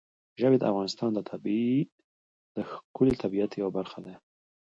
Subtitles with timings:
[0.39, 1.09] ژبې د افغانستان
[2.55, 4.13] د ښکلي طبیعت یوه برخه ده.